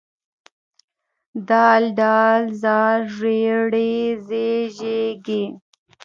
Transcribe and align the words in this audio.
د 1.49 1.51
ډ 1.97 2.01
ذ 2.61 2.63
ر 3.15 3.19
ړ 3.71 3.75
ز 4.25 4.29
ژ 4.77 4.79
ږ 5.25 5.27